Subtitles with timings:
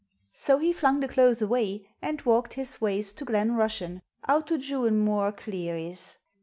[0.33, 4.57] So he flung the clothes away and walked his ways to Glen Rushen, out to
[4.57, 6.17] Juan Mooar Cleary's.